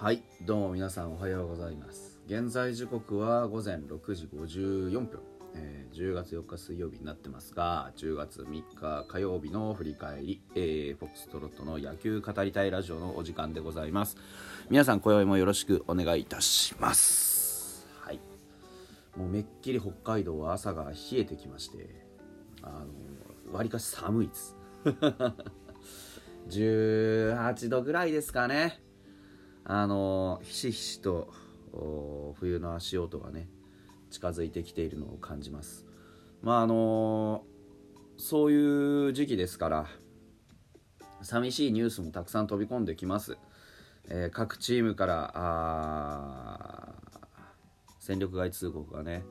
[0.00, 2.18] はいどうも皆さんおはようございます。
[2.26, 5.20] 現在時刻は午前6時54分、
[5.54, 14.16] えー10月4日水曜日になってますが10月3日火曜日の振り返り、えーフォックストロットの野球語りたいラジオのお時間でございます。
[14.70, 17.86] 皆さん今宵もよろしくお願いいたします。
[18.00, 18.20] はい。
[19.18, 22.06] もうめっきり北海道は朝が冷えてきまして
[22.62, 22.86] あ
[23.50, 24.56] のわりかし寒いです。
[26.48, 28.80] 18度ぐらいですかね。
[29.64, 31.32] あのひしひしと
[32.40, 33.48] 冬の足音がね
[34.10, 35.86] 近づいてきているのを感じます。
[36.42, 37.44] まああの
[38.16, 39.86] そういう時期ですから
[41.22, 43.36] 寂しいニュースもたくさん飛び込んできます、
[44.08, 47.10] えー各チームからあー
[47.98, 49.22] 戦力外通告がね、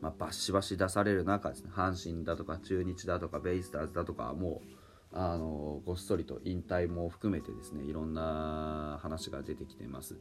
[0.00, 1.70] まあ、バシバシ出される中ですね。
[1.74, 4.81] 阪神だとか中日だとかベイスターズだとかもう
[5.12, 10.16] あのごっそりと引退も含めてですねいろんな話が出てきています。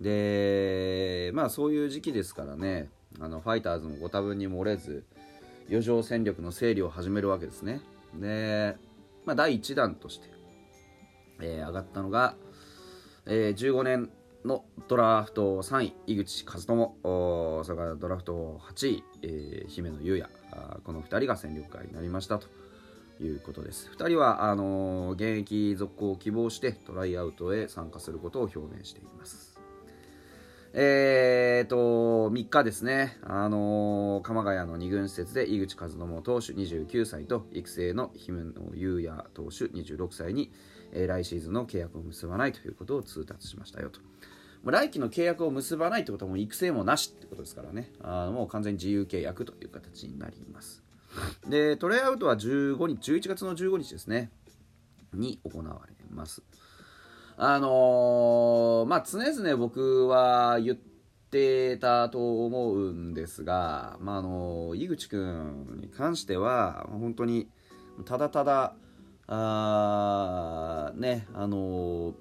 [0.00, 5.04] でまあそういう時期ですからねあのファイターズもご多分に漏れず
[5.68, 7.80] 余剰戦力の整理を始めるわけですね。
[8.14, 8.76] で、
[9.24, 10.28] まあ、第1弾として、
[11.40, 12.34] えー上がったのが、
[13.26, 14.10] えー15年
[14.44, 20.30] のドラフト3位井口和友おーそれからドラフト8位、えー姫野裕也。
[20.84, 22.48] この2人が戦力外になりましたと。
[23.22, 23.90] いうことです。
[23.96, 29.52] 2人はあの現役続行を希望してトライアウトへ参加することを表明しています。
[30.74, 40.50] えーと3日ですね、あのー鎌ヶ谷の2軍施設で井口和友投手29歳と育成の姫野裕也投手26歳に、
[40.92, 44.00] えー来シーズンの契約を結ばないということを通達しましたよと。
[44.62, 47.90] もう来季の契約を結ばないってことはもう育成もなしってことですからね。
[48.00, 50.82] あもう完全に自由契約という形になります。
[51.48, 54.30] でトライアウトは15日11月の15日ですね。
[55.12, 56.42] に行われます。
[57.36, 60.78] あのーまあ常々僕は言っ
[61.30, 67.48] てたと思うんですが、まああの井口君に関しては本当に
[68.04, 68.74] ただただ
[69.26, 72.14] あねあのー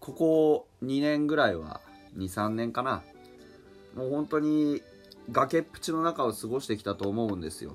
[0.00, 1.80] ここ2年ぐらいは
[2.18, 3.02] 23年かな。
[3.94, 4.82] もう本当に
[5.30, 7.72] 崖っぷちの中を過ごしてきたと思うんですよ。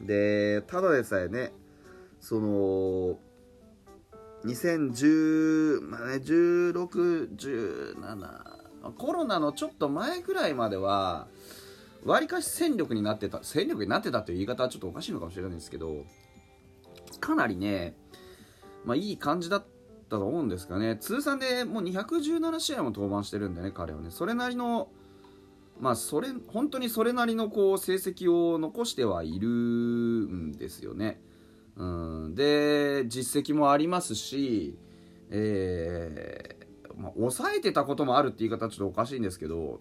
[0.00, 1.52] でただでさえね
[2.20, 3.18] その
[4.44, 11.26] 2010、まあね、1617コロナのちょっと前ぐらいまでは
[12.04, 16.04] わりかし戦力になってた戦力になってたという言い方はちょっとおかしいのかもしれないんですけど
[17.20, 17.94] かなりね、
[18.84, 19.64] まあ、いい感じだっ
[20.08, 20.96] たと思うんですかね。
[20.96, 24.10] 通算でもう217試合も登板してるんでね彼はね。
[24.10, 24.88] それなりの
[25.80, 31.20] まあそれ本当にそれなりのこう成績を残してはいるんですよね。
[31.76, 34.76] うん、で実績もありますし、
[35.30, 36.68] えー
[37.00, 39.80] まあ、抑えてたこともあるって言い方はちょっとおかしいんですけど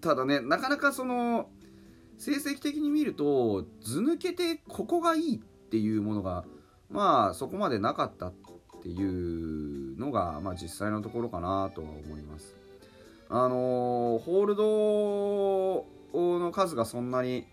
[0.03, 1.49] ただねなかなかその
[2.19, 6.45] 成績的に見ると図抜けてここがいいっていうものが
[6.91, 8.33] まあそこまでなかったっ
[8.83, 12.55] ていうのが、まあ、実際のところかなとは思います。
[13.31, 15.87] あのーホールド
[16.41, 17.47] の数がそんなに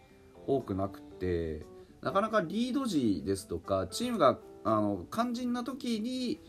[0.47, 1.65] 多くなくて
[2.01, 6.39] なかなかリード時ですとかチームがあの肝心な時に、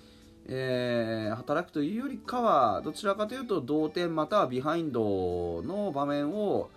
[0.46, 6.70] えー働くというよりかはどちらかというと同点またはビハインドの場面を、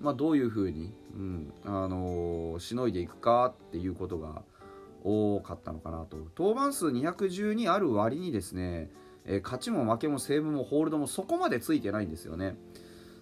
[0.00, 4.42] まあ、どういうふうに、うんあのーしのいでいくかっていうことが
[5.02, 8.90] 多かったのかなと登板数212ある割にですね、
[9.24, 12.56] えー勝ちも負けもセーブもホールドもそこまでついてないんですよね。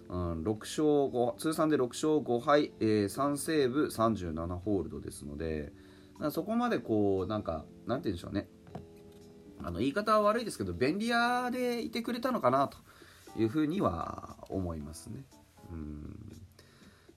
[0.09, 5.73] うん、6勝5通算で6勝5敗、えー3セーブ37ホールドですので
[6.29, 8.47] そこまでこうなんかなんて言うんでしょうね
[9.63, 12.77] あの言い方は悪いですけど便利屋でいてくれたのかなと
[13.37, 15.25] いうふうには思いますね。
[15.71, 16.24] うん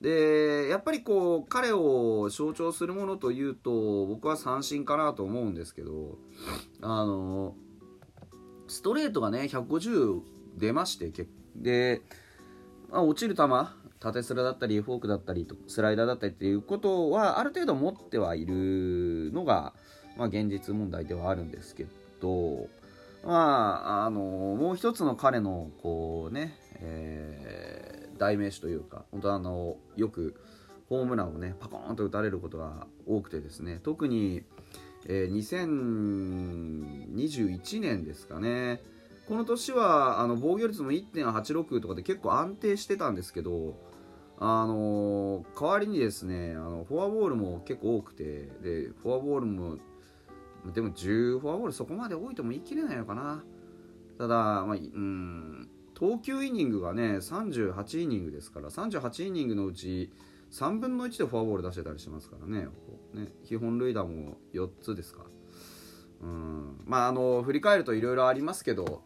[0.01, 6.17] でやっぱりこう彼を象徴するものというと僕は三振かなと思うんですけど
[6.81, 7.55] あの
[8.67, 10.21] ストレートがね150
[10.57, 11.11] 出まして
[11.55, 12.01] で
[12.91, 13.43] まあ、落ちる球
[13.99, 19.73] 縦スラだったりフォークだったりとスライダーだったりっていうことはある程度持ってはいるのが、
[20.17, 21.85] まあ、現実問題ではあるんですけ
[22.21, 22.67] ど、
[23.23, 27.88] まあ、あのもう一つの彼のこうね、えー
[28.19, 30.35] 代名詞というか本当あのよく
[30.89, 34.43] ホームランをねパコーンと打たれることが多くてですね特に、
[35.07, 38.81] えー2021年ですかね
[39.27, 43.77] この年はあの防御率も1.86とかで結構安定してたんですけど、
[44.39, 49.77] あのー、代わりにですねあのフォアボールも結構多くてでフォアボールも
[50.73, 53.43] でも10フォアボールそこまで多いとも言い切れないのかな。
[54.17, 55.68] ただ、まあ、うん
[55.99, 60.11] 投球イニングがね38イニングですから38イニングのうち
[60.51, 62.67] 3分の1でフォアボール出してたりしますからね
[63.13, 65.25] ね基本塁打も4つですか。
[66.21, 69.01] うんまああの振り返るといろいろありますけど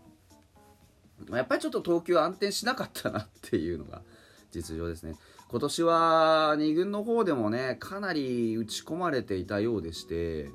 [1.32, 4.02] やっぱりちょっと投球安定しなかったなっていうのが
[4.52, 5.16] 実情ですね。
[5.48, 10.52] 今年は2軍の方でもねかなり打ち込まれていたようでして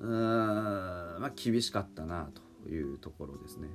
[0.00, 2.30] うーんまあ厳しかったな
[2.62, 3.68] というところですね。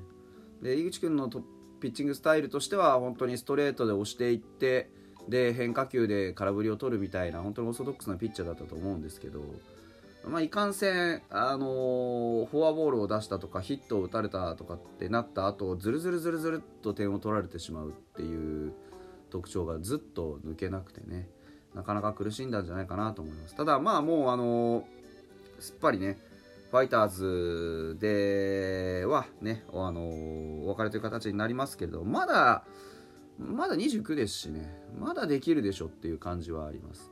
[0.62, 1.30] で井口君の
[1.80, 4.90] ピッチングスタイルとしては本当にストレートで押していって
[5.28, 9.42] で変化球で空振りを取るみたいな本当にオーソドックスなピッチャーだったと思うんですけど、
[10.26, 18.74] まあ、いかんせん、あのー、フォアボールを出したとかヒットを打たれたとかってなった後ずるずるずるずるっと点を取られてしまうっていう
[19.30, 21.30] 特徴がずっと抜けなくてね
[21.76, 23.56] なかなか苦しんだんじゃないかなと思います。
[23.56, 24.84] ただまあもうあのー、
[25.60, 26.18] すっぱりね
[26.72, 32.64] ファイターズではね、あのー、お別れという形になりますけれどまだ
[33.40, 37.12] まだ29ですしねまだできるでしょっていう感じはあります。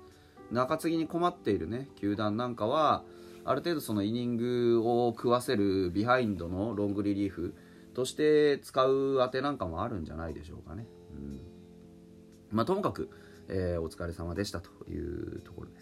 [0.51, 3.03] 中継ぎに困っているね球団なんかは
[3.43, 7.53] ある程度そのイニングを食わせるビハインドのロングリリーフ
[7.93, 11.39] として使う当てなんかもあるんじゃないでしょうかね、うん。
[12.51, 13.09] まあ、ともかく、
[13.47, 15.76] えー、お疲れ様でしたというところで。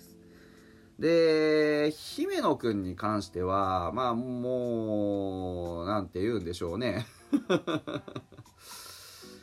[1.00, 7.06] で姫野君に関してはまあもうなんて言うんでしょうね。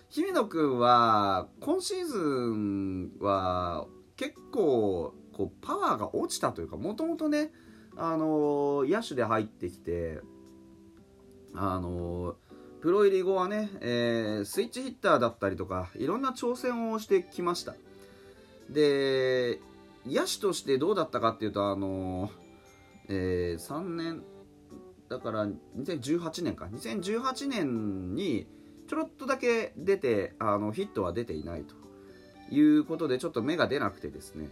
[0.09, 7.53] 姫野君は今シーズンは結構こうパワーが落ちたというかもともとね、
[7.97, 10.21] あの野手で入ってきて、
[11.55, 12.37] あの
[12.81, 17.75] プロ入り後はね、えー、スイッチヒッターだったりとかいろんな挑戦をしてきました。
[18.69, 19.61] で
[20.07, 22.31] 野手としてどうだったかっていうとあの、
[23.09, 24.23] えー、3年
[25.09, 25.47] だから
[25.77, 26.67] 2018年か。
[26.67, 28.47] 2018年に
[28.89, 31.75] ちょろっとだけ出てあのヒットは出ていないと
[32.51, 34.49] いうことでちょっと目が出なくてですね。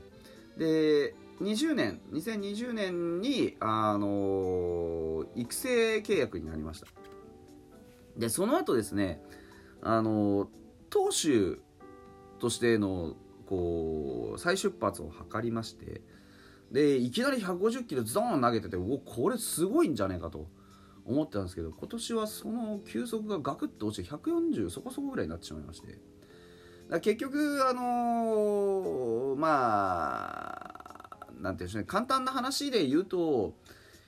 [0.56, 6.86] で20年2020年にあの育成契約になりました。
[8.16, 9.22] でその後ですね
[9.82, 10.48] あの
[10.90, 11.58] 投手
[12.38, 13.14] としての
[13.50, 16.02] こう再出発を図りまして
[16.70, 20.46] でいきなり150キロズドン投げてておこれすごいんじゃねえかと
[21.04, 25.98] 思ってたんですけど今年はその球速がガクッと落ちて140そこそこぐらいになってしまいまして。
[27.00, 33.54] 結局あのー、まあなんていうんでしょうね簡単な話で言うと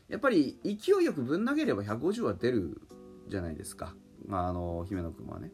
[0.08, 2.80] やっぱり勢いよくぶん投げれば150は出る
[3.28, 3.94] じゃないですか、
[4.26, 5.52] まあ、あの姫野君はね。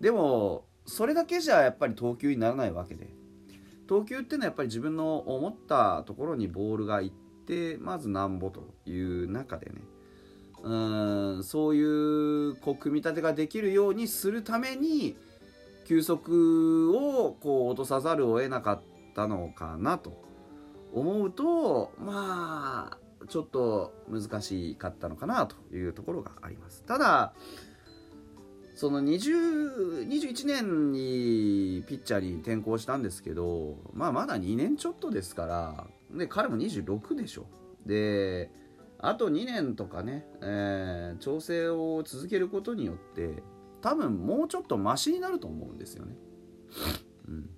[0.00, 3.08] でもそれだけじゃやっぱり投球にならないわけで。
[3.86, 7.14] 投球っていうのはやっぱり自分の思ったところにボールが行っ
[7.46, 9.82] てまずなんぼという中でね。
[10.62, 15.16] うんそういうこう組み立てができるようにするために
[15.86, 18.80] 球速をこう落とさざるを得なかっ
[19.14, 20.24] たのかなと
[20.92, 26.82] 思うとまあちょっと難しかったのかなというところがあります。
[26.82, 27.32] ただ
[28.76, 37.46] その20 21年にピッチャーに転向したんですけど、まあ、まだ2年ちょっとですからで彼も26でしょ
[37.86, 38.50] で
[38.98, 43.42] あと2年とかね、えー、調整を続けることによって
[43.80, 46.14] 多分もうちょっとマシになると思うんですよね。
[47.28, 47.50] うん、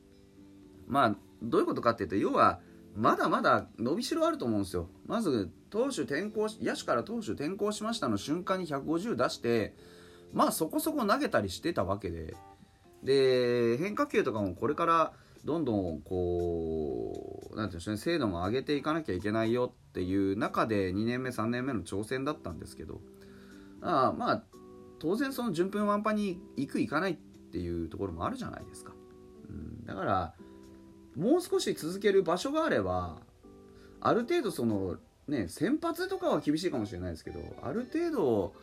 [0.86, 2.60] まあどういうことかっていうと要は
[2.94, 4.88] まだまだ伸びしろあると思うんですよ。
[5.06, 9.74] まず投手転向野手から投手転向しましたの瞬間に150出して
[10.32, 12.34] まあそこそこ投げたりしてたわけで。
[13.02, 15.12] で変化球とかもこれから
[15.44, 23.00] どんどんこうなんていうんでしょうね精度も上げていかなきゃいけないよっていう中で2年目3年目の挑戦だったんですけど。
[23.80, 24.44] あまあ
[24.98, 28.92] 当然その順風満帆に行く行かないっていうところもあるじゃないですか、
[29.48, 30.34] うん、だから
[31.16, 33.18] もう少し続ける場所があれば
[34.00, 38.54] ある程度そのね先発とかは厳しいかもしれないですけどある程度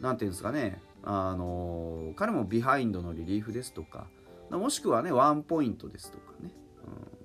[0.00, 0.80] 何ていうんですかね。
[1.04, 4.06] あの彼もビハインドのリリーフですとか
[4.50, 6.50] もしくはねワンポイントですとかね、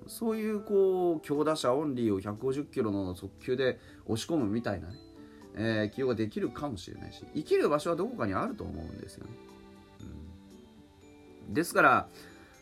[0.02, 4.94] うん、そういうこう強打者オンリーを150キロの速球で押し込むみたいなね、
[5.56, 9.30] えー、起用ができるかもしれないし生きる場所はどこかにあると思うんですよね、
[11.48, 12.08] うん、ですから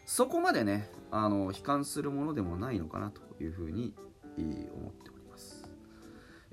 [0.06, 3.94] そこまでねあの悲観するものでもないのかなというふうに
[4.36, 5.17] 思ってます、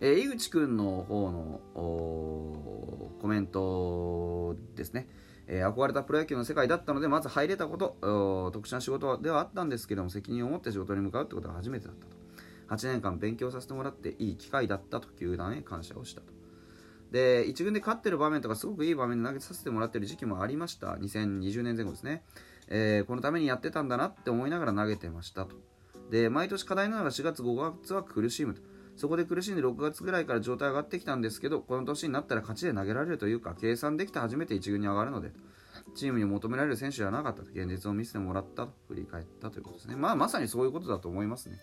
[0.06, 5.08] えー、井口くんの方のコメントですね、
[5.48, 12.16] えー、憧れたプロ野球の世界だったのでまず入れたこと特殊な仕事ではあったんですけども責任を持って仕事に向かうってことが初めてだったと。
[12.68, 16.28] 8年間勉強させてもらっていい機会だったと球団へ感謝をしたと。
[17.12, 20.90] で1軍で勝ってる場面とかすごくいい場面で投げさせてもらってる時期もありました。
[20.98, 22.24] 2020年前後ですね、
[22.68, 25.56] えー、このためにやってたんだなって思いながら投げてましたと。
[26.12, 28.75] で毎年課題なのが4月5月は苦しむと。
[28.96, 35.32] そこで苦しんで6月ぐらいから状態上がってきたんですけどこの年になったら勝ちで投げられるというか計算できて初めて1軍に上がるので
[35.96, 37.52] チームに求められる選手ではなかったと。
[37.52, 39.96] 現実を見せてもらったと振り返ったということですね。
[39.96, 41.58] まあまさにそういうことだと思いますね。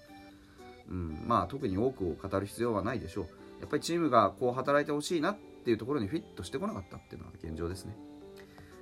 [0.89, 1.25] うん。
[1.27, 3.27] まあ特に多くを語る必要はないでしょう。
[3.61, 7.97] やっぱりチームがこう働いてほしいなっていうところにフィットしてこなかったっていうのが現状ですね。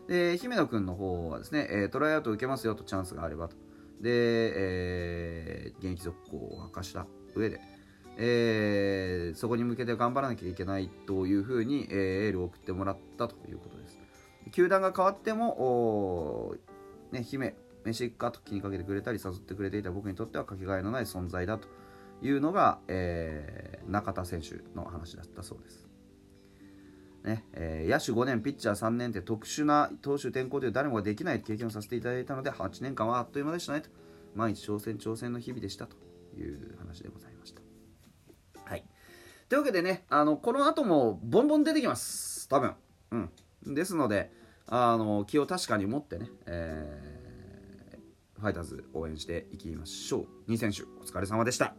[0.08, 3.56] で姫野君の方はですね、えー、トライアウト受けますよとチャンスがあればと。
[4.00, 4.10] で、
[4.56, 7.60] えー、現役続行を明かした上で、
[8.16, 13.98] えー、そこに向けて頑張らなきゃいけないというふうに、えー、エールを送ってもらったということです。
[14.52, 16.56] 球団が変わっても、
[17.12, 21.68] ね、姫、飯行くかと気にかけてくれたり誘ってくれていた僕にとってはかけがえのない存在だと
[22.22, 25.86] いうのが、えー、中田選手の話だったそうです。
[27.24, 33.90] ねえー、野手5年、ピッチャー3年って特殊な投手転向という誰もができない経験をさせていただいたので8年間はあっという間でしたねと
[34.34, 35.96] 毎日挑戦挑戦の日々でしたと
[36.38, 37.69] いう話でございました。
[39.50, 42.48] というわけでねあのこの後もボンボン出てきます。
[42.48, 42.74] 多分、
[43.10, 44.30] うん、ですので
[44.68, 50.52] あの気を確かに持ってね、えー、ファイターズ応援していきましょう。
[50.52, 51.74] 2選手お疲れ様でした。